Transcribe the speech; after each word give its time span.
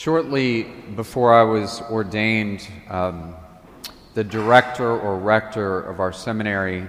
Shortly 0.00 0.62
before 0.96 1.34
I 1.34 1.42
was 1.42 1.82
ordained, 1.90 2.66
um, 2.88 3.34
the 4.14 4.24
director 4.24 4.98
or 4.98 5.18
rector 5.18 5.82
of 5.82 6.00
our 6.00 6.10
seminary 6.10 6.86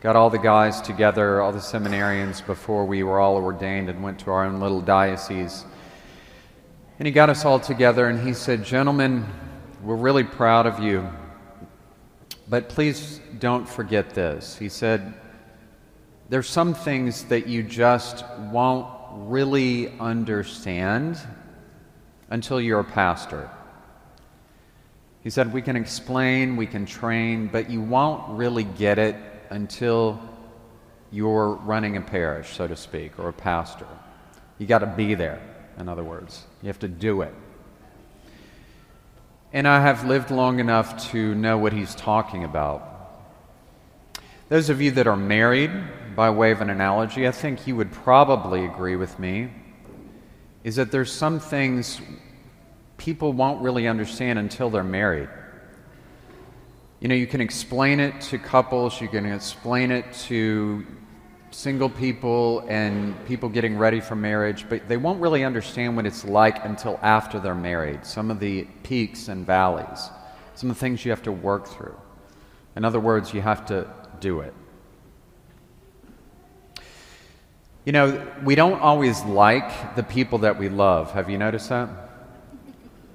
got 0.00 0.16
all 0.16 0.28
the 0.28 0.36
guys 0.36 0.80
together, 0.80 1.40
all 1.40 1.52
the 1.52 1.60
seminarians, 1.60 2.44
before 2.44 2.84
we 2.84 3.04
were 3.04 3.20
all 3.20 3.36
ordained 3.36 3.88
and 3.88 4.02
went 4.02 4.18
to 4.18 4.32
our 4.32 4.44
own 4.44 4.58
little 4.58 4.80
diocese. 4.80 5.64
And 6.98 7.06
he 7.06 7.12
got 7.12 7.30
us 7.30 7.44
all 7.44 7.60
together 7.60 8.08
and 8.08 8.26
he 8.26 8.34
said, 8.34 8.64
Gentlemen, 8.64 9.24
we're 9.80 9.94
really 9.94 10.24
proud 10.24 10.66
of 10.66 10.80
you, 10.80 11.08
but 12.48 12.68
please 12.68 13.20
don't 13.38 13.68
forget 13.68 14.10
this. 14.10 14.56
He 14.56 14.68
said, 14.68 15.14
There's 16.28 16.48
some 16.48 16.74
things 16.74 17.22
that 17.26 17.46
you 17.46 17.62
just 17.62 18.24
won't 18.50 18.88
really 19.12 19.96
understand 20.00 21.16
until 22.30 22.60
you're 22.60 22.80
a 22.80 22.84
pastor. 22.84 23.50
He 25.22 25.30
said, 25.30 25.52
We 25.52 25.62
can 25.62 25.76
explain, 25.76 26.56
we 26.56 26.66
can 26.66 26.86
train, 26.86 27.48
but 27.48 27.68
you 27.68 27.80
won't 27.82 28.38
really 28.38 28.64
get 28.64 28.98
it 28.98 29.16
until 29.50 30.20
you're 31.10 31.50
running 31.54 31.96
a 31.96 32.00
parish, 32.00 32.54
so 32.56 32.66
to 32.66 32.76
speak, 32.76 33.18
or 33.18 33.28
a 33.28 33.32
pastor. 33.32 33.86
You 34.58 34.66
got 34.66 34.78
to 34.78 34.86
be 34.86 35.14
there, 35.14 35.40
in 35.78 35.88
other 35.88 36.04
words. 36.04 36.44
You 36.62 36.68
have 36.68 36.78
to 36.80 36.88
do 36.88 37.22
it. 37.22 37.34
And 39.52 39.66
I 39.66 39.80
have 39.80 40.04
lived 40.04 40.30
long 40.30 40.60
enough 40.60 41.10
to 41.10 41.34
know 41.34 41.58
what 41.58 41.72
he's 41.72 41.94
talking 41.96 42.44
about. 42.44 42.86
Those 44.48 44.70
of 44.70 44.80
you 44.80 44.92
that 44.92 45.08
are 45.08 45.16
married, 45.16 45.72
by 46.14 46.30
way 46.30 46.52
of 46.52 46.60
an 46.60 46.70
analogy, 46.70 47.26
I 47.26 47.32
think 47.32 47.66
you 47.66 47.74
would 47.76 47.90
probably 47.90 48.64
agree 48.64 48.96
with 48.96 49.18
me 49.18 49.50
is 50.64 50.76
that 50.76 50.90
there's 50.90 51.12
some 51.12 51.40
things 51.40 52.00
people 52.96 53.32
won't 53.32 53.62
really 53.62 53.88
understand 53.88 54.38
until 54.38 54.68
they're 54.70 54.84
married. 54.84 55.28
You 57.00 57.08
know, 57.08 57.14
you 57.14 57.26
can 57.26 57.40
explain 57.40 57.98
it 57.98 58.20
to 58.22 58.38
couples, 58.38 59.00
you 59.00 59.08
can 59.08 59.24
explain 59.24 59.90
it 59.90 60.12
to 60.28 60.86
single 61.50 61.88
people 61.88 62.64
and 62.68 63.14
people 63.26 63.48
getting 63.48 63.76
ready 63.76 64.00
for 64.00 64.14
marriage, 64.14 64.66
but 64.68 64.86
they 64.86 64.96
won't 64.96 65.20
really 65.20 65.44
understand 65.44 65.96
what 65.96 66.06
it's 66.06 66.24
like 66.24 66.64
until 66.64 66.98
after 67.02 67.40
they're 67.40 67.54
married. 67.54 68.04
Some 68.04 68.30
of 68.30 68.38
the 68.38 68.64
peaks 68.82 69.28
and 69.28 69.46
valleys, 69.46 70.10
some 70.54 70.70
of 70.70 70.76
the 70.76 70.80
things 70.80 71.04
you 71.04 71.10
have 71.10 71.22
to 71.22 71.32
work 71.32 71.66
through. 71.66 71.96
In 72.76 72.84
other 72.84 73.00
words, 73.00 73.32
you 73.34 73.40
have 73.40 73.64
to 73.66 73.88
do 74.20 74.40
it. 74.40 74.54
You 77.90 77.92
know, 77.92 78.24
we 78.44 78.54
don't 78.54 78.80
always 78.80 79.20
like 79.24 79.96
the 79.96 80.04
people 80.04 80.38
that 80.38 80.56
we 80.56 80.68
love. 80.68 81.10
Have 81.10 81.28
you 81.28 81.36
noticed 81.36 81.70
that? 81.70 81.88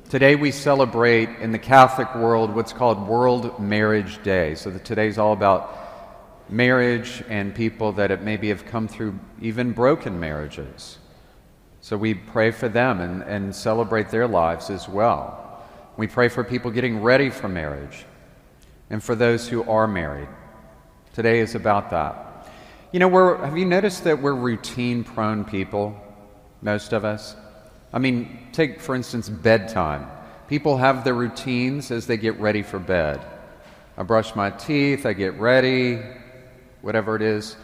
Today 0.09 0.36
we 0.36 0.52
celebrate 0.52 1.30
in 1.40 1.54
the 1.54 1.58
Catholic 1.58 2.14
world 2.14 2.54
what's 2.54 2.73
called 2.73 3.08
World 3.08 3.58
Marriage 3.58 4.22
Day. 4.22 4.53
So 4.56 4.78
today's 4.78 5.18
all 5.18 5.31
about 5.31 5.73
marriage 6.50 7.23
and 7.30 7.56
people 7.56 7.94
that 7.94 8.12
it 8.12 8.22
maybe 8.22 8.50
have 8.50 8.66
come 8.66 8.90
through 8.90 9.18
even 9.42 9.72
broken 9.72 10.20
marriages. 10.20 10.98
So 11.80 11.96
we 11.96 12.14
pray 12.14 12.52
for 12.52 12.68
them 12.68 13.00
and, 13.00 13.22
and 13.22 13.56
celebrate 13.56 14.09
their 14.09 14.28
lives 14.28 14.70
as 14.70 14.90
well. 14.90 15.64
We 15.96 16.08
pray 16.08 16.28
for 16.28 16.44
people 16.44 16.70
getting 16.70 17.02
ready 17.02 17.30
for 17.30 17.48
marriage 17.48 18.03
and 18.90 19.02
for 19.02 19.16
those 19.16 19.48
who 19.48 19.64
are 19.70 19.88
married. 19.88 20.28
Today 21.14 21.40
is 21.40 21.56
about 21.56 21.92
that. 21.92 22.25
You 22.96 23.00
know, 23.00 23.10
we're, 23.10 23.44
have 23.44 23.58
you 23.58 23.66
noticed 23.66 24.06
that 24.06 24.22
we're 24.22 24.34
routine 24.34 25.04
prone 25.04 25.44
people, 25.44 26.02
most 26.62 26.94
of 26.94 27.04
us? 27.04 27.36
I 27.92 28.00
mean, 28.00 28.48
take 28.54 28.80
for 28.80 28.96
instance 28.96 29.28
bedtime. 29.28 30.08
People 30.48 30.78
have 30.78 31.04
their 31.04 31.14
routines 31.14 31.92
as 31.92 32.08
they 32.08 32.16
get 32.16 32.40
ready 32.40 32.64
for 32.64 32.80
bed. 32.80 33.20
I 33.98 34.04
brush 34.04 34.34
my 34.34 34.50
teeth, 34.50 35.06
I 35.06 35.12
get 35.12 35.38
ready, 35.38 36.00
whatever 36.84 37.18
it 37.18 37.22
is. 37.22 37.58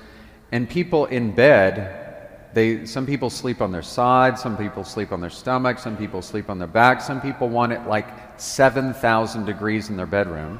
And 0.51 0.69
people 0.69 1.05
in 1.05 1.31
bed, 1.31 2.50
they, 2.53 2.85
some 2.85 3.05
people 3.05 3.29
sleep 3.29 3.61
on 3.61 3.72
their 3.72 3.81
side, 3.81 4.38
some 4.38 4.57
people 4.57 4.84
sleep 4.84 5.13
on 5.13 5.22
their 5.22 5.29
stomach, 5.29 5.79
some 5.79 5.95
people 5.95 6.22
sleep 6.22 6.50
on 6.50 6.59
their 6.59 6.67
back, 6.67 7.00
some 7.00 7.22
people 7.22 7.47
want 7.47 7.72
it 7.72 7.88
like 7.88 8.05
7,000 8.35 9.45
degrees 9.45 9.89
in 9.89 9.95
their 9.95 10.05
bedroom. 10.05 10.59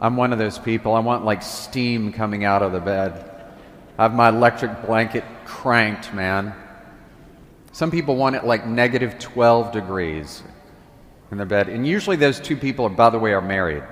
I'm 0.00 0.16
one 0.16 0.32
of 0.32 0.38
those 0.38 0.58
people. 0.58 0.94
I 0.94 1.00
want 1.00 1.26
like 1.26 1.42
steam 1.42 2.14
coming 2.14 2.46
out 2.46 2.62
of 2.62 2.72
the 2.72 2.80
bed. 2.80 3.27
I 3.98 4.04
have 4.04 4.14
my 4.14 4.28
electric 4.28 4.86
blanket 4.86 5.24
cranked, 5.44 6.14
man. 6.14 6.54
Some 7.72 7.90
people 7.90 8.14
want 8.14 8.36
it 8.36 8.44
like 8.44 8.64
negative 8.64 9.18
12 9.18 9.72
degrees 9.72 10.42
in 11.32 11.36
their 11.36 11.46
bed. 11.46 11.68
And 11.68 11.86
usually 11.86 12.16
those 12.16 12.38
two 12.38 12.56
people, 12.56 12.86
are, 12.86 12.90
by 12.90 13.10
the 13.10 13.18
way, 13.18 13.32
are 13.32 13.40
married. 13.40 13.82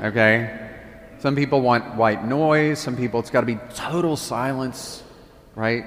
Okay? 0.00 0.58
Some 1.18 1.34
people 1.34 1.60
want 1.60 1.96
white 1.96 2.24
noise. 2.24 2.78
Some 2.78 2.96
people, 2.96 3.18
it's 3.18 3.30
got 3.30 3.40
to 3.40 3.46
be 3.46 3.58
total 3.74 4.16
silence, 4.16 5.02
right? 5.56 5.84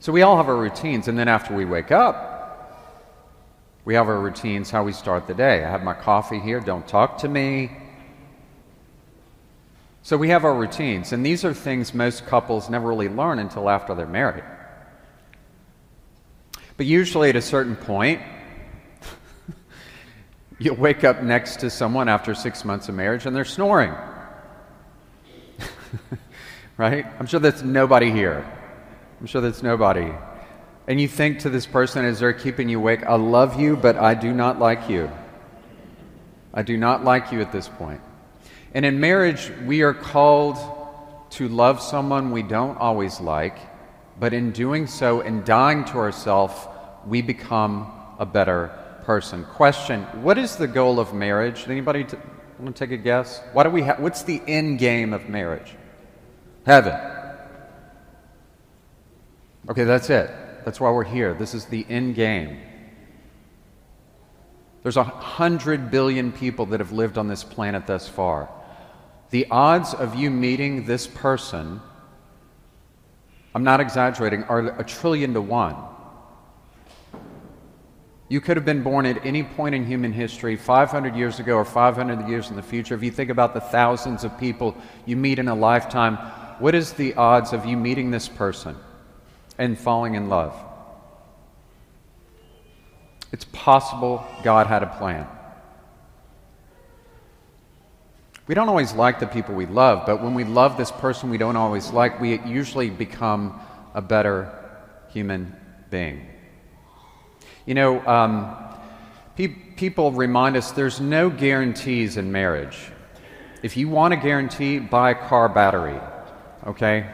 So 0.00 0.12
we 0.12 0.22
all 0.22 0.36
have 0.36 0.48
our 0.48 0.56
routines. 0.56 1.06
And 1.06 1.16
then 1.16 1.28
after 1.28 1.54
we 1.54 1.64
wake 1.64 1.92
up, 1.92 2.30
we 3.84 3.94
have 3.94 4.08
our 4.08 4.18
routines, 4.18 4.70
how 4.70 4.82
we 4.82 4.92
start 4.92 5.28
the 5.28 5.34
day. 5.34 5.64
I 5.64 5.70
have 5.70 5.84
my 5.84 5.94
coffee 5.94 6.40
here. 6.40 6.58
Don't 6.58 6.86
talk 6.86 7.18
to 7.18 7.28
me. 7.28 7.70
So 10.04 10.16
we 10.16 10.30
have 10.30 10.44
our 10.44 10.54
routines, 10.54 11.12
and 11.12 11.24
these 11.24 11.44
are 11.44 11.54
things 11.54 11.94
most 11.94 12.26
couples 12.26 12.68
never 12.68 12.88
really 12.88 13.08
learn 13.08 13.38
until 13.38 13.70
after 13.70 13.94
they're 13.94 14.06
married. 14.06 14.42
But 16.76 16.86
usually 16.86 17.28
at 17.28 17.36
a 17.36 17.42
certain 17.42 17.76
point, 17.76 18.20
you'll 20.58 20.74
wake 20.74 21.04
up 21.04 21.22
next 21.22 21.60
to 21.60 21.70
someone 21.70 22.08
after 22.08 22.34
six 22.34 22.64
months 22.64 22.88
of 22.88 22.96
marriage 22.96 23.26
and 23.26 23.36
they're 23.36 23.44
snoring. 23.44 23.94
right? 26.76 27.06
I'm 27.20 27.26
sure 27.26 27.38
that's 27.38 27.62
nobody 27.62 28.10
here. 28.10 28.44
I'm 29.20 29.26
sure 29.26 29.40
that's 29.40 29.62
nobody. 29.62 30.12
And 30.88 31.00
you 31.00 31.06
think 31.06 31.40
to 31.40 31.50
this 31.50 31.66
person 31.66 32.04
as 32.04 32.18
they're 32.18 32.32
keeping 32.32 32.68
you 32.68 32.78
awake, 32.78 33.04
I 33.04 33.14
love 33.14 33.60
you, 33.60 33.76
but 33.76 33.96
I 33.96 34.14
do 34.14 34.32
not 34.32 34.58
like 34.58 34.88
you. 34.88 35.12
I 36.52 36.62
do 36.62 36.76
not 36.76 37.04
like 37.04 37.30
you 37.30 37.40
at 37.40 37.52
this 37.52 37.68
point. 37.68 38.00
And 38.74 38.86
in 38.86 39.00
marriage, 39.00 39.50
we 39.66 39.82
are 39.82 39.92
called 39.92 40.56
to 41.30 41.48
love 41.48 41.80
someone 41.80 42.30
we 42.30 42.42
don't 42.42 42.76
always 42.78 43.20
like, 43.20 43.58
but 44.18 44.32
in 44.32 44.50
doing 44.52 44.86
so 44.86 45.20
and 45.20 45.44
dying 45.44 45.84
to 45.86 45.98
ourselves, 45.98 46.54
we 47.06 47.20
become 47.22 47.92
a 48.18 48.26
better 48.26 48.70
person. 49.04 49.44
Question 49.44 50.02
What 50.22 50.38
is 50.38 50.56
the 50.56 50.66
goal 50.66 51.00
of 51.00 51.12
marriage? 51.12 51.64
Anybody 51.68 52.04
t- 52.04 52.16
want 52.58 52.74
to 52.74 52.86
take 52.86 52.92
a 52.92 53.02
guess? 53.02 53.42
Why 53.52 53.62
do 53.62 53.70
we 53.70 53.82
ha- 53.82 53.96
what's 53.98 54.22
the 54.22 54.40
end 54.46 54.78
game 54.78 55.12
of 55.12 55.28
marriage? 55.28 55.74
Heaven. 56.64 56.98
Okay, 59.68 59.84
that's 59.84 60.10
it. 60.10 60.30
That's 60.64 60.80
why 60.80 60.90
we're 60.90 61.04
here. 61.04 61.34
This 61.34 61.54
is 61.54 61.66
the 61.66 61.84
end 61.88 62.14
game. 62.14 62.58
There's 64.82 64.96
a 64.96 65.04
hundred 65.04 65.90
billion 65.90 66.32
people 66.32 66.66
that 66.66 66.80
have 66.80 66.92
lived 66.92 67.18
on 67.18 67.28
this 67.28 67.44
planet 67.44 67.86
thus 67.86 68.08
far 68.08 68.48
the 69.32 69.46
odds 69.50 69.94
of 69.94 70.14
you 70.14 70.30
meeting 70.30 70.84
this 70.84 71.06
person, 71.06 71.80
I'm 73.54 73.64
not 73.64 73.80
exaggerating, 73.80 74.44
are 74.44 74.78
a 74.78 74.84
trillion 74.84 75.32
to 75.32 75.40
one. 75.40 75.74
You 78.28 78.42
could 78.42 78.58
have 78.58 78.66
been 78.66 78.82
born 78.82 79.06
at 79.06 79.24
any 79.24 79.42
point 79.42 79.74
in 79.74 79.86
human 79.86 80.12
history, 80.12 80.56
500 80.56 81.16
years 81.16 81.40
ago 81.40 81.54
or 81.54 81.64
500 81.64 82.28
years 82.28 82.50
in 82.50 82.56
the 82.56 82.62
future. 82.62 82.94
If 82.94 83.02
you 83.02 83.10
think 83.10 83.30
about 83.30 83.54
the 83.54 83.60
thousands 83.60 84.22
of 84.22 84.38
people 84.38 84.76
you 85.06 85.16
meet 85.16 85.38
in 85.38 85.48
a 85.48 85.54
lifetime, 85.54 86.16
what 86.58 86.74
is 86.74 86.92
the 86.92 87.14
odds 87.14 87.54
of 87.54 87.64
you 87.64 87.78
meeting 87.78 88.10
this 88.10 88.28
person 88.28 88.76
and 89.56 89.78
falling 89.78 90.14
in 90.14 90.28
love? 90.28 90.54
It's 93.32 93.46
possible 93.46 94.26
God 94.42 94.66
had 94.66 94.82
a 94.82 94.88
plan. 94.88 95.26
We 98.52 98.54
don't 98.54 98.68
always 98.68 98.92
like 98.92 99.18
the 99.18 99.26
people 99.26 99.54
we 99.54 99.64
love, 99.64 100.04
but 100.04 100.22
when 100.22 100.34
we 100.34 100.44
love 100.44 100.76
this 100.76 100.90
person 100.90 101.30
we 101.30 101.38
don't 101.38 101.56
always 101.56 101.88
like, 101.90 102.20
we 102.20 102.38
usually 102.40 102.90
become 102.90 103.58
a 103.94 104.02
better 104.02 104.52
human 105.08 105.56
being. 105.88 106.26
You 107.64 107.72
know, 107.72 108.06
um, 108.06 108.54
pe- 109.36 109.48
people 109.48 110.12
remind 110.12 110.58
us 110.58 110.70
there's 110.70 111.00
no 111.00 111.30
guarantees 111.30 112.18
in 112.18 112.30
marriage. 112.30 112.76
If 113.62 113.78
you 113.78 113.88
want 113.88 114.12
a 114.12 114.18
guarantee, 114.18 114.80
buy 114.80 115.12
a 115.12 115.28
car 115.28 115.48
battery, 115.48 115.98
okay? 116.66 117.10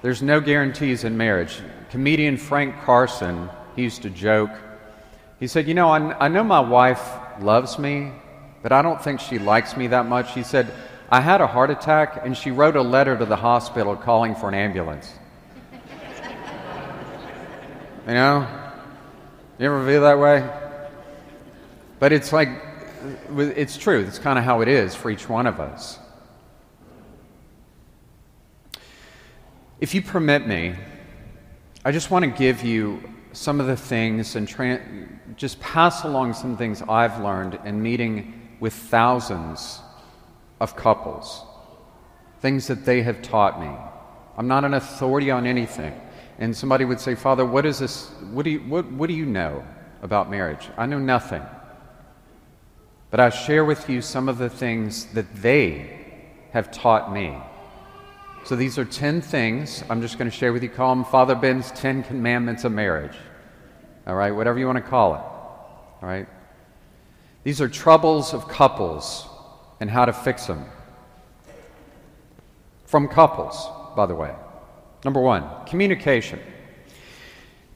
There's 0.00 0.22
no 0.22 0.40
guarantees 0.40 1.04
in 1.04 1.14
marriage. 1.14 1.60
Comedian 1.90 2.38
Frank 2.38 2.74
Carson, 2.84 3.50
he 3.76 3.82
used 3.82 4.00
to 4.00 4.08
joke. 4.08 4.52
He 5.38 5.46
said, 5.46 5.68
You 5.68 5.74
know, 5.74 5.90
I, 5.90 6.24
I 6.24 6.28
know 6.28 6.42
my 6.42 6.60
wife 6.60 7.06
loves 7.38 7.78
me, 7.78 8.12
but 8.64 8.72
I 8.72 8.80
don't 8.80 9.00
think 9.04 9.20
she 9.20 9.38
likes 9.38 9.76
me 9.76 9.88
that 9.88 10.06
much. 10.06 10.32
She 10.32 10.42
said, 10.42 10.72
I 11.10 11.20
had 11.20 11.42
a 11.42 11.46
heart 11.46 11.68
attack, 11.68 12.22
and 12.24 12.34
she 12.34 12.50
wrote 12.50 12.76
a 12.76 12.80
letter 12.80 13.14
to 13.14 13.26
the 13.26 13.36
hospital 13.36 13.94
calling 13.94 14.34
for 14.34 14.48
an 14.48 14.54
ambulance. 14.54 15.12
you 18.06 18.14
know? 18.14 18.48
You 19.58 19.66
ever 19.66 19.86
feel 19.86 20.00
that 20.00 20.18
way? 20.18 20.48
But 21.98 22.14
it's 22.14 22.32
like, 22.32 22.48
it's 23.36 23.76
true. 23.76 24.00
It's 24.00 24.18
kind 24.18 24.38
of 24.38 24.46
how 24.46 24.62
it 24.62 24.68
is 24.68 24.94
for 24.94 25.10
each 25.10 25.28
one 25.28 25.46
of 25.46 25.60
us. 25.60 25.98
If 29.78 29.94
you 29.94 30.00
permit 30.00 30.46
me, 30.46 30.74
I 31.84 31.92
just 31.92 32.10
want 32.10 32.24
to 32.24 32.30
give 32.30 32.62
you 32.62 33.02
some 33.32 33.60
of 33.60 33.66
the 33.66 33.76
things 33.76 34.36
and 34.36 34.48
tra- 34.48 34.80
just 35.36 35.60
pass 35.60 36.04
along 36.04 36.32
some 36.32 36.56
things 36.56 36.80
I've 36.88 37.20
learned 37.20 37.58
in 37.66 37.82
meeting 37.82 38.40
with 38.60 38.72
thousands 38.72 39.80
of 40.60 40.76
couples, 40.76 41.42
things 42.40 42.66
that 42.68 42.84
they 42.84 43.02
have 43.02 43.22
taught 43.22 43.60
me. 43.60 43.70
I'm 44.36 44.48
not 44.48 44.64
an 44.64 44.74
authority 44.74 45.30
on 45.30 45.46
anything. 45.46 46.00
And 46.38 46.56
somebody 46.56 46.84
would 46.84 47.00
say, 47.00 47.14
Father, 47.14 47.44
what 47.46 47.64
is 47.64 47.78
this? 47.78 48.10
What 48.32 48.44
do 48.44 48.50
you, 48.50 48.60
what, 48.60 48.90
what 48.90 49.08
do 49.08 49.14
you 49.14 49.24
know 49.24 49.64
about 50.02 50.30
marriage? 50.30 50.68
I 50.76 50.86
know 50.86 50.98
nothing. 50.98 51.42
But 53.10 53.20
I 53.20 53.30
share 53.30 53.64
with 53.64 53.88
you 53.88 54.02
some 54.02 54.28
of 54.28 54.38
the 54.38 54.50
things 54.50 55.06
that 55.12 55.32
they 55.36 56.00
have 56.52 56.72
taught 56.72 57.12
me. 57.12 57.38
So 58.44 58.56
these 58.56 58.78
are 58.78 58.84
10 58.84 59.20
things 59.20 59.84
I'm 59.88 60.02
just 60.02 60.18
going 60.18 60.30
to 60.30 60.36
share 60.36 60.52
with 60.52 60.62
you. 60.62 60.68
Call 60.68 60.94
them 60.94 61.04
Father 61.04 61.34
Ben's 61.34 61.70
10 61.72 62.02
Commandments 62.02 62.64
of 62.64 62.72
Marriage. 62.72 63.16
All 64.06 64.14
right, 64.14 64.32
whatever 64.32 64.58
you 64.58 64.66
want 64.66 64.76
to 64.76 64.90
call 64.90 65.14
it. 65.14 65.20
All 65.20 66.08
right. 66.08 66.28
These 67.44 67.60
are 67.60 67.68
troubles 67.68 68.34
of 68.34 68.48
couples 68.48 69.28
and 69.78 69.90
how 69.90 70.06
to 70.06 70.12
fix 70.12 70.46
them. 70.46 70.64
From 72.86 73.06
couples, 73.06 73.68
by 73.94 74.06
the 74.06 74.14
way. 74.14 74.34
Number 75.04 75.20
one, 75.20 75.44
communication. 75.66 76.40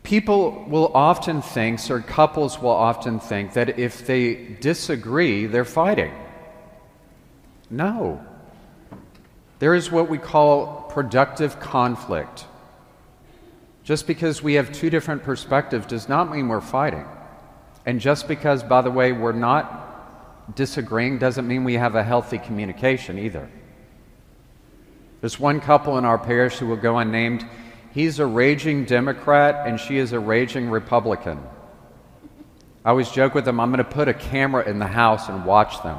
People 0.03 0.65
will 0.69 0.91
often 0.95 1.43
think, 1.43 1.91
or 1.91 2.01
couples 2.01 2.59
will 2.59 2.71
often 2.71 3.21
think, 3.21 3.53
that 3.53 3.79
if 3.79 4.07
they 4.07 4.57
disagree, 4.61 5.45
they're 5.45 5.67
fighting. 5.67 6.15
No. 7.69 8.25
There 9.59 9.75
is 9.75 9.91
what 9.91 10.09
we 10.09 10.17
call 10.17 10.85
productive 10.89 11.61
conflict. 11.61 12.47
Just 13.85 14.07
because 14.07 14.43
we 14.43 14.55
have 14.55 14.73
two 14.73 14.89
different 14.89 15.25
perspectives 15.25 15.87
does 15.87 16.09
not 16.09 16.31
mean 16.31 16.49
we're 16.49 16.63
fighting. 16.63 17.05
And 17.89 18.01
just 18.01 18.29
because, 18.29 18.63
by 18.63 18.83
the 18.83 18.91
way, 18.91 19.13
we're 19.13 19.33
not 19.33 20.55
disagreeing 20.55 21.17
doesn't 21.17 21.49
mean 21.49 21.65
we 21.65 21.73
have 21.73 21.95
a 21.95 22.05
healthy 22.05 22.37
communication 22.37 23.19
either. 23.19 23.49
There's 25.23 25.41
one 25.41 25.63
couple 25.63 25.97
in 25.97 26.05
our 26.05 26.19
parish 26.19 26.59
who 26.59 26.67
will 26.67 26.77
go 26.77 26.99
unnamed. 26.99 27.47
He's 27.95 28.19
a 28.19 28.27
raging 28.27 28.85
Democrat 28.85 29.67
and 29.67 29.81
she 29.81 29.97
is 29.97 30.13
a 30.13 30.21
raging 30.21 30.69
Republican. 30.69 31.43
I 32.85 32.91
always 32.91 33.11
joke 33.11 33.33
with 33.33 33.47
them, 33.47 33.59
I'm 33.59 33.71
going 33.71 33.79
to 33.79 33.91
put 33.91 34.07
a 34.07 34.13
camera 34.13 34.69
in 34.69 34.79
the 34.79 34.87
house 34.87 35.31
and 35.31 35.47
watch 35.47 35.83
them. 35.83 35.97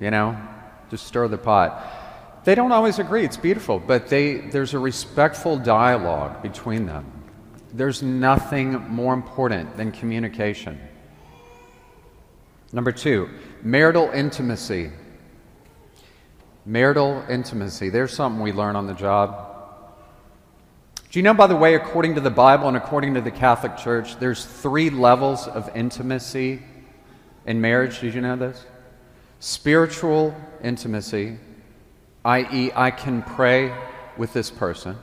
You 0.00 0.10
know, 0.10 0.40
just 0.88 1.06
stir 1.06 1.28
the 1.28 1.36
pot. 1.36 1.84
They 2.44 2.54
don't 2.54 2.72
always 2.72 2.98
agree, 2.98 3.26
it's 3.26 3.36
beautiful, 3.36 3.78
but 3.78 4.08
they, 4.08 4.36
there's 4.36 4.72
a 4.72 4.78
respectful 4.78 5.58
dialogue 5.58 6.40
between 6.42 6.86
them. 6.86 7.21
There's 7.72 8.02
nothing 8.02 8.72
more 8.88 9.14
important 9.14 9.76
than 9.76 9.92
communication. 9.92 10.78
Number 12.72 12.92
two, 12.92 13.28
marital 13.62 14.10
intimacy. 14.10 14.90
Marital 16.64 17.24
intimacy. 17.28 17.88
There's 17.88 18.12
something 18.12 18.40
we 18.42 18.52
learn 18.52 18.76
on 18.76 18.86
the 18.86 18.94
job. 18.94 19.48
Do 21.10 21.18
you 21.18 21.22
know, 21.22 21.34
by 21.34 21.46
the 21.46 21.56
way, 21.56 21.74
according 21.74 22.14
to 22.14 22.20
the 22.20 22.30
Bible 22.30 22.68
and 22.68 22.76
according 22.76 23.14
to 23.14 23.20
the 23.20 23.30
Catholic 23.30 23.76
Church, 23.76 24.18
there's 24.18 24.44
three 24.44 24.88
levels 24.88 25.46
of 25.46 25.70
intimacy 25.76 26.62
in 27.44 27.60
marriage? 27.60 28.00
Did 28.00 28.14
you 28.14 28.22
know 28.22 28.36
this? 28.36 28.64
Spiritual 29.38 30.34
intimacy, 30.62 31.36
i.e., 32.24 32.70
I 32.74 32.90
can 32.90 33.22
pray 33.22 33.74
with 34.16 34.32
this 34.32 34.50
person. 34.50 34.96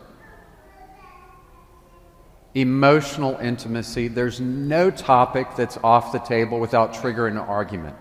Emotional 2.59 3.37
intimacy, 3.37 4.09
there's 4.09 4.41
no 4.41 4.91
topic 4.91 5.47
that's 5.55 5.77
off 5.77 6.11
the 6.11 6.19
table 6.19 6.59
without 6.59 6.93
triggering 6.93 7.31
an 7.31 7.37
argument. 7.37 7.95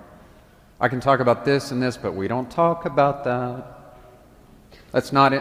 I 0.81 0.89
can 0.89 0.99
talk 0.99 1.21
about 1.21 1.45
this 1.45 1.71
and 1.71 1.81
this, 1.81 1.97
but 1.97 2.17
we 2.17 2.27
don't 2.27 2.51
talk 2.51 2.85
about 2.85 3.23
that. 3.23 3.79
That's 4.91 5.13
not 5.13 5.33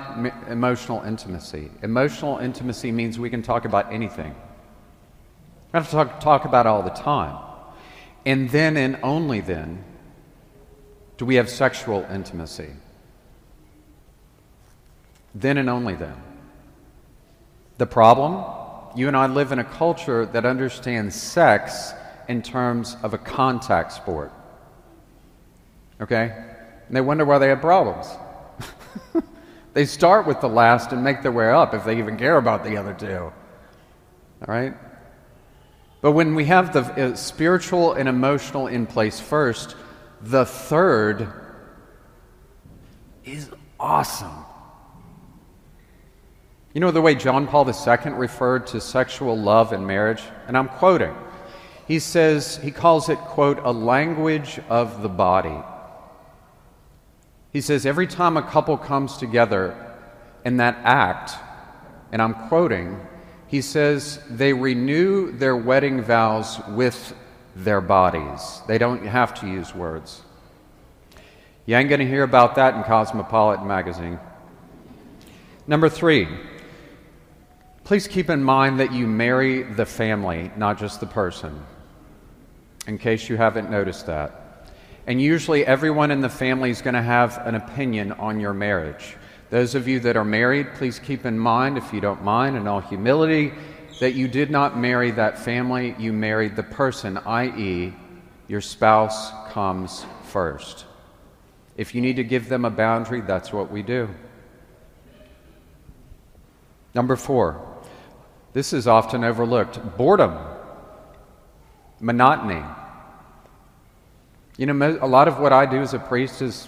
emotional 0.47 1.01
intimacy. 1.01 1.71
Emotional 1.81 2.37
intimacy 2.37 2.91
means 2.91 3.17
we 3.17 3.31
can 3.31 3.41
talk 3.41 3.65
about 3.65 3.91
anything. 3.91 4.35
We 5.73 5.77
have 5.79 5.85
to 5.85 5.91
talk, 5.91 6.19
talk 6.19 6.45
about 6.45 6.67
all 6.67 6.83
the 6.83 6.91
time. 6.91 7.37
And 8.23 8.51
then 8.51 8.77
and 8.77 8.99
only 9.01 9.41
then 9.41 9.83
do 11.17 11.25
we 11.25 11.35
have 11.35 11.49
sexual 11.49 12.05
intimacy. 12.11 12.69
Then 15.33 15.57
and 15.57 15.71
only 15.71 15.95
then. 15.95 16.21
The 17.79 17.87
problem? 17.87 18.43
You 18.95 19.07
and 19.07 19.17
I 19.17 19.27
live 19.27 19.51
in 19.51 19.59
a 19.59 19.63
culture 19.63 20.25
that 20.27 20.45
understands 20.45 21.15
sex 21.15 21.93
in 22.27 22.41
terms 22.41 22.97
of 23.03 23.13
a 23.13 23.17
contact 23.17 23.93
sport. 23.93 24.31
Okay? 26.01 26.33
And 26.87 26.95
they 26.95 27.01
wonder 27.01 27.25
why 27.25 27.37
they 27.37 27.49
have 27.49 27.61
problems. 27.61 28.07
they 29.73 29.85
start 29.85 30.27
with 30.27 30.41
the 30.41 30.49
last 30.49 30.91
and 30.91 31.03
make 31.03 31.21
their 31.21 31.31
way 31.31 31.49
up 31.49 31.73
if 31.73 31.83
they 31.83 31.97
even 31.97 32.17
care 32.17 32.37
about 32.37 32.63
the 32.63 32.77
other 32.77 32.93
two. 32.93 33.31
All 34.41 34.47
right? 34.47 34.73
But 36.01 36.11
when 36.11 36.35
we 36.35 36.45
have 36.45 36.73
the 36.73 36.81
uh, 36.81 37.15
spiritual 37.15 37.93
and 37.93 38.07
emotional 38.07 38.67
in 38.67 38.85
place 38.85 39.19
first, 39.19 39.75
the 40.21 40.45
third 40.45 41.27
is 43.25 43.49
awesome. 43.79 44.45
You 46.77 46.81
know 46.81 46.91
the 46.91 47.01
way 47.01 47.15
John 47.15 47.47
Paul 47.47 47.67
II 47.67 48.11
referred 48.11 48.67
to 48.67 48.79
sexual 48.79 49.35
love 49.35 49.73
and 49.73 49.87
marriage? 49.87 50.21
And 50.47 50.55
I'm 50.55 50.67
quoting. 50.67 51.11
He 51.87 51.97
says, 51.97 52.57
he 52.57 52.69
calls 52.69 53.09
it, 53.09 53.17
quote, 53.17 53.57
a 53.63 53.71
language 53.71 54.59
of 54.69 55.01
the 55.01 55.09
body. 55.09 55.57
He 57.51 57.61
says, 57.61 57.87
every 57.87 58.05
time 58.05 58.37
a 58.37 58.43
couple 58.43 58.77
comes 58.77 59.17
together 59.17 59.75
in 60.45 60.57
that 60.57 60.77
act, 60.83 61.31
and 62.11 62.21
I'm 62.21 62.35
quoting, 62.47 62.99
he 63.47 63.61
says, 63.61 64.19
they 64.29 64.53
renew 64.53 65.31
their 65.31 65.57
wedding 65.57 66.03
vows 66.03 66.59
with 66.69 67.15
their 67.55 67.81
bodies. 67.81 68.61
They 68.67 68.77
don't 68.77 69.03
have 69.03 69.33
to 69.39 69.47
use 69.47 69.73
words. 69.73 70.21
You 71.65 71.75
ain't 71.75 71.89
going 71.89 72.01
to 72.01 72.07
hear 72.07 72.21
about 72.21 72.53
that 72.53 72.75
in 72.75 72.83
Cosmopolitan 72.83 73.65
magazine. 73.65 74.19
Number 75.65 75.89
three, 75.89 76.27
please 77.87 78.05
keep 78.05 78.29
in 78.29 78.43
mind 78.43 78.81
that 78.81 78.91
you 78.91 79.07
marry 79.07 79.63
the 79.63 79.85
family, 79.85 80.51
not 80.57 80.77
just 80.77 80.99
the 80.99 81.05
person, 81.05 81.63
in 82.85 82.97
case 82.97 83.29
you 83.29 83.37
haven't 83.37 83.71
noticed 83.71 84.07
that. 84.07 84.67
And 85.07 85.21
usually, 85.21 85.65
everyone 85.65 86.11
in 86.11 86.19
the 86.19 86.27
family 86.27 86.69
is 86.69 86.81
going 86.81 86.95
to 86.95 87.01
have 87.01 87.37
an 87.47 87.55
opinion 87.55 88.11
on 88.11 88.41
your 88.41 88.53
marriage. 88.53 89.15
Those 89.51 89.73
of 89.73 89.87
you 89.87 90.01
that 90.01 90.17
are 90.17 90.25
married, 90.25 90.73
please 90.73 90.99
keep 90.99 91.25
in 91.25 91.39
mind, 91.39 91.77
if 91.77 91.93
you 91.93 92.01
don't 92.01 92.21
mind, 92.25 92.57
in 92.57 92.67
all 92.67 92.81
humility, 92.81 93.53
that 94.01 94.15
you 94.15 94.27
did 94.27 94.51
not 94.51 94.77
marry 94.77 95.11
that 95.11 95.39
family, 95.39 95.95
you 95.97 96.11
married 96.11 96.57
the 96.57 96.63
person, 96.63 97.17
i.e., 97.19 97.93
your 98.49 98.59
spouse 98.59 99.31
comes 99.53 100.05
first. 100.25 100.83
If 101.77 101.95
you 101.95 102.01
need 102.01 102.17
to 102.17 102.25
give 102.25 102.49
them 102.49 102.65
a 102.65 102.69
boundary, 102.69 103.21
that's 103.21 103.53
what 103.53 103.71
we 103.71 103.81
do. 103.81 104.09
Number 106.93 107.15
four, 107.15 107.76
this 108.53 108.73
is 108.73 108.87
often 108.87 109.23
overlooked 109.23 109.97
boredom, 109.97 110.37
monotony. 111.99 112.63
You 114.57 114.65
know, 114.65 114.97
a 115.01 115.07
lot 115.07 115.27
of 115.27 115.39
what 115.39 115.53
I 115.53 115.65
do 115.65 115.77
as 115.77 115.93
a 115.93 115.99
priest 115.99 116.41
is 116.41 116.67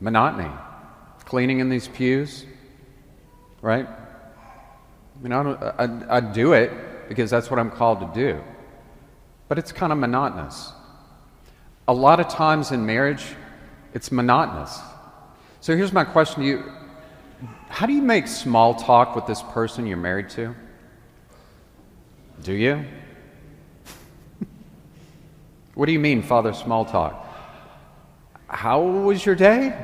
monotony. 0.00 0.50
Cleaning 1.24 1.60
in 1.60 1.68
these 1.68 1.86
pews, 1.86 2.44
right? 3.62 3.86
I 3.86 5.22
mean, 5.22 5.32
I, 5.32 5.72
I, 5.78 6.16
I 6.16 6.20
do 6.20 6.54
it 6.54 6.72
because 7.08 7.30
that's 7.30 7.50
what 7.50 7.60
I'm 7.60 7.70
called 7.70 8.00
to 8.00 8.10
do. 8.14 8.42
But 9.48 9.58
it's 9.58 9.72
kind 9.72 9.92
of 9.92 9.98
monotonous. 9.98 10.72
A 11.88 11.92
lot 11.92 12.20
of 12.20 12.28
times 12.28 12.70
in 12.70 12.86
marriage, 12.86 13.34
it's 13.94 14.10
monotonous. 14.10 14.80
So 15.60 15.76
here's 15.76 15.92
my 15.92 16.04
question 16.04 16.42
to 16.42 16.48
you 16.48 16.72
How 17.68 17.86
do 17.86 17.92
you 17.92 18.02
make 18.02 18.26
small 18.26 18.74
talk 18.74 19.14
with 19.14 19.26
this 19.26 19.42
person 19.42 19.86
you're 19.86 19.96
married 19.96 20.30
to? 20.30 20.54
Do 22.42 22.52
you? 22.52 22.84
What 25.74 25.86
do 25.86 25.92
you 25.92 25.98
mean, 25.98 26.22
Father, 26.22 26.52
small 26.52 26.84
talk? 26.84 27.26
How 28.48 28.82
was 28.82 29.24
your 29.24 29.34
day? 29.34 29.74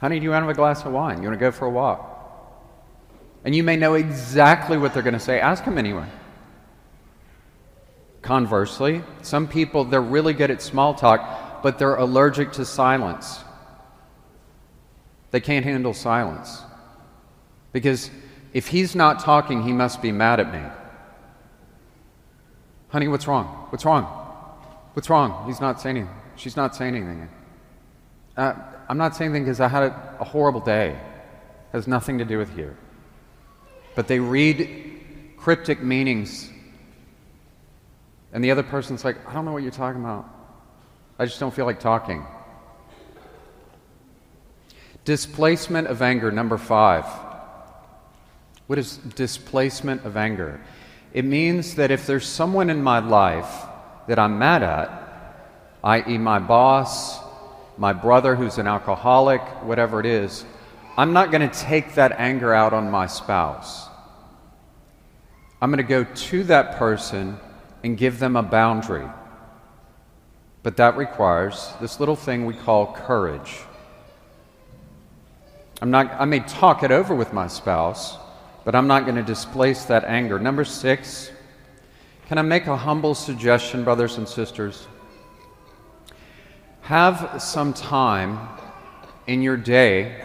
Honey, 0.00 0.18
do 0.18 0.24
you 0.24 0.30
want 0.30 0.42
to 0.42 0.46
have 0.46 0.54
a 0.54 0.56
glass 0.56 0.84
of 0.84 0.92
wine? 0.92 1.22
You 1.22 1.28
want 1.28 1.38
to 1.38 1.40
go 1.40 1.50
for 1.50 1.66
a 1.66 1.70
walk? 1.70 2.10
And 3.44 3.54
you 3.54 3.62
may 3.62 3.76
know 3.76 3.94
exactly 3.94 4.76
what 4.76 4.92
they're 4.92 5.02
going 5.02 5.14
to 5.14 5.20
say. 5.20 5.38
Ask 5.40 5.64
them 5.64 5.78
anyway. 5.78 6.06
Conversely, 8.22 9.02
some 9.22 9.46
people, 9.46 9.84
they're 9.84 10.00
really 10.00 10.32
good 10.32 10.50
at 10.50 10.62
small 10.62 10.94
talk, 10.94 11.62
but 11.62 11.78
they're 11.78 11.96
allergic 11.96 12.52
to 12.52 12.64
silence. 12.64 13.44
They 15.30 15.40
can't 15.40 15.64
handle 15.64 15.94
silence. 15.94 16.62
Because 17.72 18.10
if 18.54 18.68
he's 18.68 18.94
not 18.94 19.18
talking, 19.18 19.62
he 19.64 19.72
must 19.72 20.00
be 20.00 20.12
mad 20.12 20.38
at 20.38 20.52
me. 20.52 20.62
Honey, 22.88 23.08
what's 23.08 23.26
wrong? 23.26 23.66
What's 23.70 23.84
wrong? 23.84 24.04
What's 24.92 25.10
wrong? 25.10 25.44
He's 25.46 25.60
not 25.60 25.80
saying 25.80 25.96
anything. 25.96 26.14
She's 26.36 26.56
not 26.56 26.76
saying 26.76 26.94
anything. 26.94 27.28
Uh, 28.36 28.54
I'm 28.88 28.96
not 28.96 29.16
saying 29.16 29.30
anything 29.30 29.44
because 29.44 29.60
I 29.60 29.66
had 29.66 29.82
a, 29.82 30.16
a 30.20 30.24
horrible 30.24 30.60
day. 30.60 30.90
It 30.90 31.72
has 31.72 31.88
nothing 31.88 32.18
to 32.18 32.24
do 32.24 32.38
with 32.38 32.56
you. 32.56 32.76
But 33.96 34.06
they 34.06 34.20
read 34.20 35.34
cryptic 35.36 35.82
meanings, 35.82 36.48
and 38.32 38.42
the 38.42 38.52
other 38.52 38.62
person's 38.62 39.04
like, 39.04 39.16
I 39.28 39.32
don't 39.34 39.44
know 39.44 39.52
what 39.52 39.62
you're 39.62 39.72
talking 39.72 40.00
about. 40.00 40.28
I 41.18 41.24
just 41.24 41.40
don't 41.40 41.54
feel 41.54 41.66
like 41.66 41.80
talking. 41.80 42.24
Displacement 45.04 45.88
of 45.88 46.02
anger, 46.02 46.30
number 46.30 46.56
five. 46.56 47.04
What 48.66 48.78
is 48.78 48.96
displacement 48.96 50.04
of 50.04 50.16
anger? 50.16 50.60
It 51.12 51.24
means 51.24 51.74
that 51.76 51.90
if 51.90 52.06
there's 52.06 52.26
someone 52.26 52.70
in 52.70 52.82
my 52.82 52.98
life 52.98 53.66
that 54.08 54.18
I'm 54.18 54.38
mad 54.38 54.62
at, 54.62 55.00
i.e., 55.84 56.18
my 56.18 56.38
boss, 56.38 57.20
my 57.76 57.92
brother 57.92 58.34
who's 58.34 58.58
an 58.58 58.66
alcoholic, 58.66 59.40
whatever 59.62 60.00
it 60.00 60.06
is, 60.06 60.44
I'm 60.96 61.12
not 61.12 61.30
going 61.30 61.48
to 61.48 61.60
take 61.60 61.94
that 61.94 62.12
anger 62.12 62.54
out 62.54 62.72
on 62.72 62.90
my 62.90 63.06
spouse. 63.06 63.88
I'm 65.60 65.70
going 65.70 65.78
to 65.78 65.82
go 65.82 66.04
to 66.04 66.44
that 66.44 66.76
person 66.76 67.38
and 67.82 67.98
give 67.98 68.18
them 68.18 68.36
a 68.36 68.42
boundary. 68.42 69.08
But 70.62 70.76
that 70.78 70.96
requires 70.96 71.72
this 71.80 72.00
little 72.00 72.16
thing 72.16 72.46
we 72.46 72.54
call 72.54 72.94
courage. 72.94 73.58
I'm 75.82 75.90
not, 75.90 76.12
I 76.18 76.24
may 76.24 76.40
talk 76.40 76.82
it 76.82 76.90
over 76.90 77.14
with 77.14 77.32
my 77.32 77.46
spouse, 77.46 78.16
but 78.64 78.74
I'm 78.74 78.86
not 78.86 79.04
going 79.04 79.16
to 79.16 79.22
displace 79.22 79.84
that 79.84 80.04
anger. 80.04 80.38
Number 80.38 80.64
six, 80.64 81.30
can 82.26 82.38
I 82.38 82.42
make 82.42 82.66
a 82.66 82.76
humble 82.76 83.14
suggestion, 83.14 83.84
brothers 83.84 84.16
and 84.16 84.26
sisters? 84.26 84.86
Have 86.82 87.42
some 87.42 87.74
time 87.74 88.48
in 89.26 89.42
your 89.42 89.56
day 89.56 90.24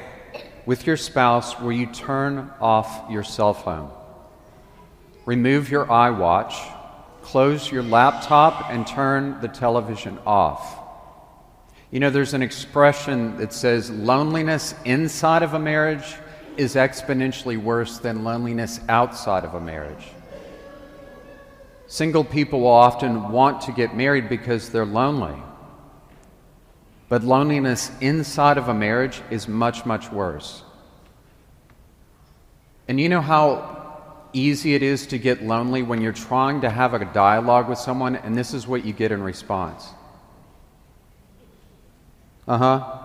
with 0.66 0.86
your 0.86 0.98
spouse 0.98 1.60
where 1.60 1.72
you 1.72 1.88
turn 1.88 2.50
off 2.62 3.10
your 3.10 3.24
cell 3.24 3.54
phone. 3.54 3.92
Remove 5.26 5.70
your 5.70 5.86
iWatch, 5.86 6.56
close 7.22 7.72
your 7.72 7.84
laptop, 7.84 8.70
and 8.70 8.86
turn 8.88 9.40
the 9.42 9.48
television 9.48 10.18
off. 10.26 10.80
You 11.92 12.00
know, 12.00 12.10
there's 12.10 12.34
an 12.34 12.42
expression 12.42 13.38
that 13.38 13.52
says 13.52 13.90
loneliness 13.90 14.76
inside 14.86 15.44
of 15.44 15.54
a 15.54 15.60
marriage 15.60 16.16
is 16.60 16.76
exponentially 16.76 17.58
worse 17.58 18.00
than 18.00 18.26
loneliness 18.26 18.82
outside 18.90 19.46
of 19.46 19.54
a 19.54 19.62
marriage. 19.62 20.10
Single 21.88 22.26
people 22.26 22.60
will 22.60 22.68
often 22.68 23.32
want 23.32 23.62
to 23.62 23.72
get 23.72 23.96
married 23.96 24.28
because 24.28 24.70
they're 24.70 24.86
lonely. 24.86 25.42
But 27.08 27.24
loneliness 27.24 27.90
inside 28.02 28.58
of 28.58 28.68
a 28.68 28.74
marriage 28.74 29.22
is 29.32 29.48
much, 29.48 29.86
much 29.86 30.12
worse. 30.12 30.62
And 32.90 33.00
you 33.00 33.08
know 33.08 33.22
how 33.22 34.28
easy 34.34 34.76
it 34.76 34.84
is 34.84 35.08
to 35.08 35.18
get 35.18 35.42
lonely 35.42 35.82
when 35.82 36.02
you're 36.02 36.12
trying 36.12 36.60
to 36.62 36.70
have 36.70 36.94
a 36.94 37.06
dialogue 37.06 37.70
with 37.70 37.80
someone 37.80 38.18
and 38.18 38.36
this 38.36 38.54
is 38.54 38.68
what 38.68 38.86
you 38.86 38.92
get 38.92 39.14
in 39.14 39.24
response? 39.24 39.88
Uh 42.46 42.58
huh. 42.58 43.00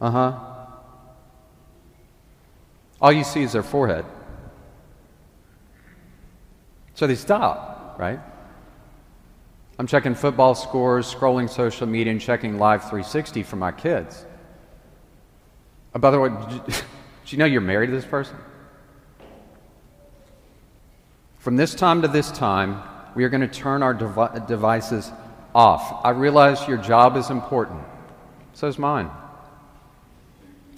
Uh 0.00 0.10
huh. 0.10 0.51
All 3.02 3.10
you 3.10 3.24
see 3.24 3.42
is 3.42 3.52
their 3.52 3.64
forehead. 3.64 4.04
So 6.94 7.08
they 7.08 7.16
stop, 7.16 7.96
right? 7.98 8.20
I'm 9.78 9.88
checking 9.88 10.14
football 10.14 10.54
scores, 10.54 11.12
scrolling 11.12 11.50
social 11.50 11.88
media, 11.88 12.12
and 12.12 12.20
checking 12.20 12.58
Life 12.58 12.82
360 12.82 13.42
for 13.42 13.56
my 13.56 13.72
kids. 13.72 14.24
Oh, 15.94 15.98
by 15.98 16.12
the 16.12 16.20
way, 16.20 16.28
did 16.66 16.84
you 17.26 17.38
know 17.38 17.44
you're 17.44 17.60
married 17.60 17.88
to 17.88 17.92
this 17.92 18.04
person? 18.04 18.36
From 21.38 21.56
this 21.56 21.74
time 21.74 22.02
to 22.02 22.08
this 22.08 22.30
time, 22.30 22.82
we 23.16 23.24
are 23.24 23.28
going 23.28 23.40
to 23.40 23.48
turn 23.48 23.82
our 23.82 23.94
devi- 23.94 24.46
devices 24.46 25.10
off. 25.54 26.04
I 26.04 26.10
realize 26.10 26.68
your 26.68 26.78
job 26.78 27.16
is 27.16 27.30
important. 27.30 27.82
So 28.52 28.68
is 28.68 28.78
mine. 28.78 29.10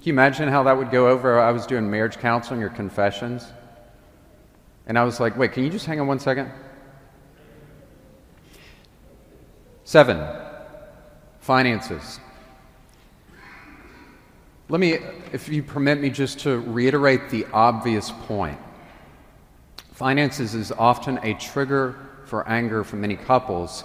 Can 0.04 0.10
you 0.10 0.14
imagine 0.16 0.50
how 0.50 0.64
that 0.64 0.76
would 0.76 0.90
go 0.90 1.08
over? 1.08 1.40
I 1.40 1.50
was 1.50 1.66
doing 1.66 1.90
marriage 1.90 2.18
counseling 2.18 2.62
or 2.62 2.68
confessions. 2.68 3.50
And 4.86 4.98
I 4.98 5.02
was 5.02 5.18
like, 5.18 5.34
wait, 5.38 5.52
can 5.52 5.64
you 5.64 5.70
just 5.70 5.86
hang 5.86 5.98
on 5.98 6.06
one 6.06 6.18
second? 6.18 6.50
Seven, 9.84 10.22
finances. 11.40 12.20
Let 14.68 14.78
me, 14.78 14.98
if 15.32 15.48
you 15.48 15.62
permit 15.62 16.02
me, 16.02 16.10
just 16.10 16.38
to 16.40 16.58
reiterate 16.58 17.30
the 17.30 17.46
obvious 17.54 18.10
point. 18.10 18.58
Finances 19.92 20.54
is 20.54 20.70
often 20.70 21.18
a 21.22 21.32
trigger 21.32 21.96
for 22.26 22.46
anger 22.46 22.84
for 22.84 22.96
many 22.96 23.16
couples 23.16 23.84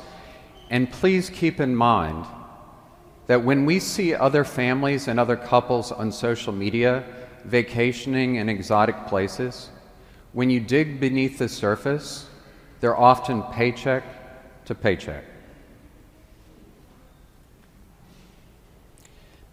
and 0.69 0.91
please 0.91 1.29
keep 1.29 1.61
in 1.61 1.73
mind 1.73 2.25
that 3.29 3.43
when 3.43 3.63
we 3.63 3.79
see 3.79 4.15
other 4.15 4.43
families 4.43 5.07
and 5.07 5.19
other 5.19 5.35
couples 5.35 5.91
on 5.91 6.11
social 6.11 6.51
media 6.51 7.03
vacationing 7.45 8.37
in 8.37 8.49
exotic 8.49 9.05
places, 9.05 9.69
when 10.33 10.49
you 10.49 10.59
dig 10.59 10.99
beneath 10.99 11.37
the 11.37 11.47
surface, 11.47 12.27
they're 12.79 12.97
often 12.97 13.43
paycheck 13.53 14.03
to 14.65 14.73
paycheck. 14.73 15.23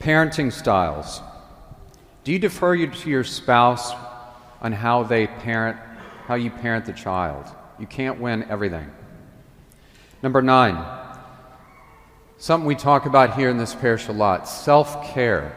Parenting 0.01 0.51
styles. 0.51 1.21
Do 2.25 2.33
you 2.33 2.39
defer 2.39 2.79
to 2.87 3.11
your 3.11 3.25
spouse 3.25 3.93
on 4.63 4.73
how 4.73 5.03
they 5.03 5.27
parent, 5.27 5.77
how 6.25 6.37
you 6.37 6.51
parent 6.51 6.87
the 6.87 6.95
child? 6.95 7.45
You 7.79 7.87
can't 7.87 8.19
win 8.19 8.45
everything. 8.49 8.91
Number 10.23 10.41
nine, 10.41 11.06
Something 12.39 12.67
we 12.67 12.75
talk 12.75 13.07
about 13.07 13.37
here 13.37 13.49
in 13.49 13.57
this 13.57 13.75
parish 13.75 14.09
a 14.09 14.13
lot 14.13 14.49
self 14.49 15.13
care. 15.13 15.55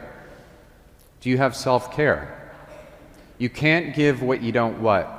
Do 1.22 1.30
you 1.30 1.38
have 1.38 1.56
self 1.56 1.94
care? 1.94 2.36
You 3.38 3.50
can't 3.50 3.94
give 3.94 4.22
what 4.22 4.42
you 4.42 4.52
don't 4.52 4.82
what? 4.82 5.16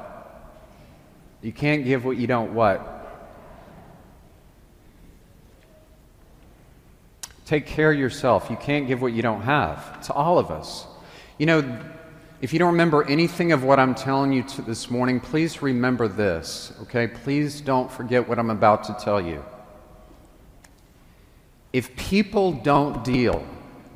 You 1.42 1.52
can't 1.52 1.84
give 1.84 2.04
what 2.04 2.16
you 2.16 2.26
don't 2.26 2.54
what? 2.54 2.96
Take 7.44 7.66
care 7.66 7.90
of 7.92 7.98
yourself. 7.98 8.48
You 8.48 8.56
can't 8.56 8.86
give 8.86 9.02
what 9.02 9.12
you 9.12 9.22
don't 9.22 9.42
have. 9.42 10.00
To 10.06 10.12
all 10.12 10.38
of 10.38 10.50
us. 10.50 10.86
You 11.36 11.46
know, 11.46 11.78
if 12.40 12.52
you 12.52 12.58
don't 12.58 12.72
remember 12.72 13.04
anything 13.04 13.52
of 13.52 13.64
what 13.64 13.78
I'm 13.78 13.94
telling 13.94 14.32
you 14.32 14.44
this 14.66 14.90
morning, 14.90 15.20
please 15.20 15.60
remember 15.60 16.08
this, 16.08 16.72
okay? 16.82 17.06
Please 17.06 17.60
don't 17.60 17.90
forget 17.90 18.26
what 18.26 18.38
I'm 18.38 18.50
about 18.50 18.84
to 18.84 18.94
tell 18.94 19.20
you. 19.20 19.44
If 21.72 21.94
people 21.96 22.52
don't 22.52 23.04
deal 23.04 23.44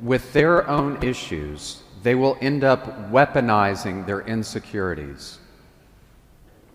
with 0.01 0.31
their 0.33 0.67
own 0.69 1.03
issues, 1.03 1.81
they 2.03 2.15
will 2.15 2.37
end 2.39 2.63
up 2.63 3.11
weaponizing 3.11 4.05
their 4.05 4.21
insecurities. 4.21 5.39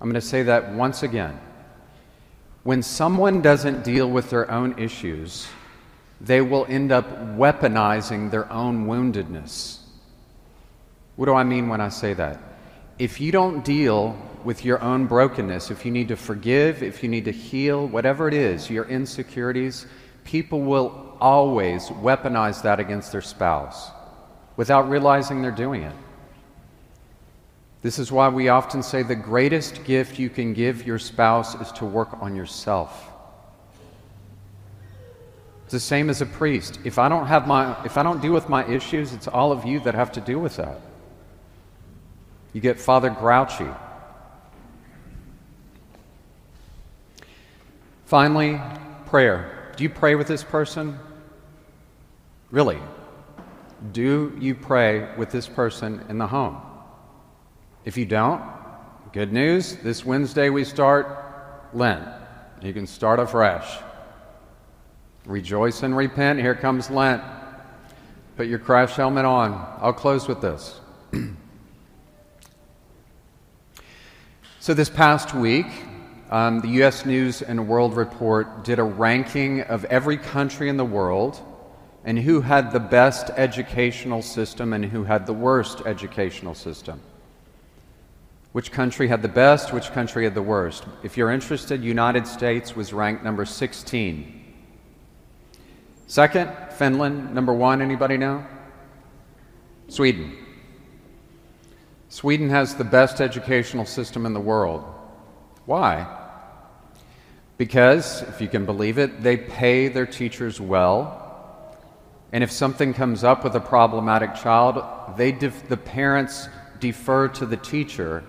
I'm 0.00 0.08
going 0.08 0.14
to 0.14 0.20
say 0.20 0.42
that 0.44 0.72
once 0.72 1.02
again. 1.02 1.38
When 2.62 2.82
someone 2.82 3.40
doesn't 3.40 3.84
deal 3.84 4.10
with 4.10 4.28
their 4.28 4.50
own 4.50 4.78
issues, 4.78 5.48
they 6.20 6.42
will 6.42 6.66
end 6.68 6.92
up 6.92 7.08
weaponizing 7.36 8.30
their 8.30 8.50
own 8.52 8.86
woundedness. 8.86 9.78
What 11.16 11.26
do 11.26 11.34
I 11.34 11.44
mean 11.44 11.68
when 11.68 11.80
I 11.80 11.88
say 11.88 12.12
that? 12.14 12.38
If 12.98 13.20
you 13.20 13.32
don't 13.32 13.64
deal 13.64 14.18
with 14.44 14.64
your 14.64 14.82
own 14.82 15.06
brokenness, 15.06 15.70
if 15.70 15.86
you 15.86 15.90
need 15.90 16.08
to 16.08 16.16
forgive, 16.16 16.82
if 16.82 17.02
you 17.02 17.08
need 17.08 17.24
to 17.26 17.32
heal, 17.32 17.86
whatever 17.86 18.28
it 18.28 18.34
is, 18.34 18.68
your 18.68 18.84
insecurities, 18.86 19.86
people 20.24 20.60
will 20.60 21.16
always 21.20 21.88
weaponize 21.88 22.62
that 22.62 22.80
against 22.80 23.12
their 23.12 23.22
spouse 23.22 23.90
without 24.56 24.88
realizing 24.88 25.42
they're 25.42 25.50
doing 25.50 25.82
it. 25.82 25.94
This 27.82 27.98
is 27.98 28.12
why 28.12 28.28
we 28.28 28.48
often 28.48 28.82
say 28.82 29.02
the 29.02 29.14
greatest 29.14 29.84
gift 29.84 30.18
you 30.18 30.28
can 30.28 30.52
give 30.52 30.86
your 30.86 30.98
spouse 30.98 31.54
is 31.60 31.72
to 31.72 31.86
work 31.86 32.10
on 32.20 32.36
yourself. 32.36 33.10
It's 35.64 35.72
the 35.72 35.80
same 35.80 36.10
as 36.10 36.20
a 36.20 36.26
priest. 36.26 36.78
If 36.84 36.98
I 36.98 37.08
don't 37.08 37.26
have 37.26 37.46
my 37.46 37.76
if 37.84 37.96
I 37.96 38.02
don't 38.02 38.20
deal 38.20 38.32
with 38.32 38.48
my 38.48 38.66
issues, 38.66 39.12
it's 39.12 39.28
all 39.28 39.52
of 39.52 39.64
you 39.64 39.80
that 39.80 39.94
have 39.94 40.12
to 40.12 40.20
deal 40.20 40.40
with 40.40 40.56
that. 40.56 40.80
You 42.52 42.60
get 42.60 42.80
Father 42.80 43.08
Grouchy. 43.08 43.72
Finally, 48.04 48.60
prayer. 49.06 49.59
Do 49.80 49.84
you 49.84 49.88
pray 49.88 50.14
with 50.14 50.26
this 50.26 50.44
person? 50.44 50.98
Really? 52.50 52.76
Do 53.92 54.36
you 54.38 54.54
pray 54.54 55.16
with 55.16 55.30
this 55.30 55.48
person 55.48 56.04
in 56.10 56.18
the 56.18 56.26
home? 56.26 56.60
If 57.86 57.96
you 57.96 58.04
don't, 58.04 58.42
good 59.14 59.32
news. 59.32 59.76
This 59.76 60.04
Wednesday 60.04 60.50
we 60.50 60.64
start 60.64 61.70
Lent. 61.72 62.06
You 62.60 62.74
can 62.74 62.86
start 62.86 63.20
afresh. 63.20 63.78
Rejoice 65.24 65.82
and 65.82 65.96
repent. 65.96 66.40
Here 66.40 66.54
comes 66.54 66.90
Lent. 66.90 67.22
Put 68.36 68.48
your 68.48 68.58
crash 68.58 68.96
helmet 68.96 69.24
on. 69.24 69.78
I'll 69.80 69.94
close 69.94 70.28
with 70.28 70.42
this. 70.42 70.78
so, 74.60 74.74
this 74.74 74.90
past 74.90 75.32
week, 75.32 75.68
um, 76.30 76.60
the 76.60 76.68
U.S. 76.68 77.04
News 77.04 77.42
and 77.42 77.66
World 77.66 77.96
Report 77.96 78.62
did 78.62 78.78
a 78.78 78.84
ranking 78.84 79.62
of 79.62 79.84
every 79.86 80.16
country 80.16 80.68
in 80.68 80.76
the 80.76 80.84
world 80.84 81.40
and 82.04 82.16
who 82.18 82.40
had 82.40 82.70
the 82.70 82.80
best 82.80 83.30
educational 83.30 84.22
system 84.22 84.72
and 84.72 84.84
who 84.84 85.02
had 85.02 85.26
the 85.26 85.32
worst 85.32 85.82
educational 85.84 86.54
system. 86.54 87.00
Which 88.52 88.70
country 88.70 89.08
had 89.08 89.22
the 89.22 89.28
best, 89.28 89.72
which 89.72 89.90
country 89.90 90.22
had 90.22 90.34
the 90.34 90.42
worst? 90.42 90.84
If 91.02 91.16
you're 91.16 91.32
interested, 91.32 91.82
United 91.82 92.26
States 92.28 92.76
was 92.76 92.92
ranked 92.92 93.24
number 93.24 93.44
16. 93.44 94.36
Second, 96.06 96.50
Finland, 96.70 97.34
number 97.34 97.52
1, 97.52 97.82
anybody 97.82 98.16
know? 98.16 98.44
Sweden. 99.88 100.36
Sweden 102.08 102.50
has 102.50 102.76
the 102.76 102.84
best 102.84 103.20
educational 103.20 103.84
system 103.84 104.26
in 104.26 104.32
the 104.32 104.40
world. 104.40 104.84
Why? 105.66 106.19
Because, 107.60 108.22
if 108.22 108.40
you 108.40 108.48
can 108.48 108.64
believe 108.64 108.96
it, 108.96 109.22
they 109.22 109.36
pay 109.36 109.88
their 109.88 110.06
teachers 110.06 110.58
well. 110.58 111.76
And 112.32 112.42
if 112.42 112.50
something 112.50 112.94
comes 112.94 113.22
up 113.22 113.44
with 113.44 113.54
a 113.54 113.60
problematic 113.60 114.34
child, 114.34 114.82
they 115.18 115.30
def- 115.30 115.68
the 115.68 115.76
parents 115.76 116.48
defer 116.78 117.28
to 117.28 117.44
the 117.44 117.58
teacher 117.58 118.24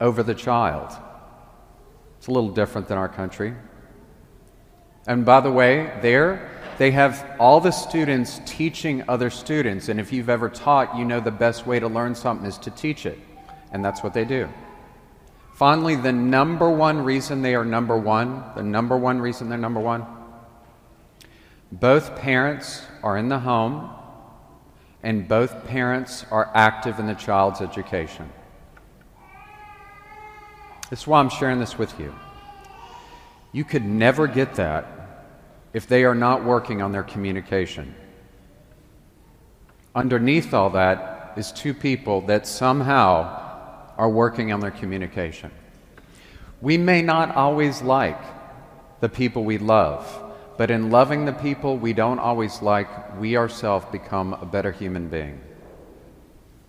over 0.00 0.22
the 0.22 0.34
child. 0.34 0.96
It's 2.16 2.28
a 2.28 2.30
little 2.30 2.52
different 2.52 2.88
than 2.88 2.96
our 2.96 3.06
country. 3.06 3.52
And 5.06 5.26
by 5.26 5.40
the 5.40 5.52
way, 5.52 5.92
there, 6.00 6.50
they 6.78 6.90
have 6.92 7.36
all 7.38 7.60
the 7.60 7.70
students 7.70 8.40
teaching 8.46 9.04
other 9.10 9.28
students. 9.28 9.90
And 9.90 10.00
if 10.00 10.10
you've 10.10 10.30
ever 10.30 10.48
taught, 10.48 10.96
you 10.96 11.04
know 11.04 11.20
the 11.20 11.30
best 11.30 11.66
way 11.66 11.80
to 11.80 11.86
learn 11.86 12.14
something 12.14 12.46
is 12.46 12.56
to 12.60 12.70
teach 12.70 13.04
it. 13.04 13.18
And 13.72 13.84
that's 13.84 14.02
what 14.02 14.14
they 14.14 14.24
do. 14.24 14.48
Finally, 15.54 15.94
the 15.94 16.12
number 16.12 16.68
one 16.68 17.00
reason 17.04 17.40
they 17.40 17.54
are 17.54 17.64
number 17.64 17.96
one, 17.96 18.42
the 18.56 18.62
number 18.62 18.96
one 18.96 19.20
reason 19.20 19.48
they're 19.48 19.56
number 19.56 19.78
one, 19.78 20.04
both 21.70 22.16
parents 22.16 22.82
are 23.04 23.16
in 23.16 23.28
the 23.28 23.38
home 23.38 23.88
and 25.04 25.28
both 25.28 25.64
parents 25.66 26.26
are 26.32 26.50
active 26.54 26.98
in 26.98 27.06
the 27.06 27.14
child's 27.14 27.60
education. 27.60 28.28
This 30.90 31.02
is 31.02 31.06
why 31.06 31.20
I'm 31.20 31.30
sharing 31.30 31.60
this 31.60 31.78
with 31.78 32.00
you. 32.00 32.12
You 33.52 33.62
could 33.62 33.84
never 33.84 34.26
get 34.26 34.54
that 34.56 34.88
if 35.72 35.86
they 35.86 36.04
are 36.04 36.16
not 36.16 36.44
working 36.44 36.82
on 36.82 36.90
their 36.90 37.04
communication. 37.04 37.94
Underneath 39.94 40.52
all 40.52 40.70
that 40.70 41.34
is 41.36 41.52
two 41.52 41.74
people 41.74 42.22
that 42.22 42.48
somehow 42.48 43.43
are 43.96 44.08
working 44.08 44.52
on 44.52 44.60
their 44.60 44.70
communication. 44.70 45.50
We 46.60 46.78
may 46.78 47.02
not 47.02 47.34
always 47.36 47.82
like 47.82 48.20
the 49.00 49.08
people 49.08 49.44
we 49.44 49.58
love, 49.58 50.22
but 50.56 50.70
in 50.70 50.90
loving 50.90 51.24
the 51.24 51.32
people 51.32 51.76
we 51.76 51.92
don't 51.92 52.18
always 52.18 52.62
like, 52.62 53.20
we 53.20 53.36
ourselves 53.36 53.86
become 53.92 54.34
a 54.34 54.46
better 54.46 54.72
human 54.72 55.08
being. 55.08 55.40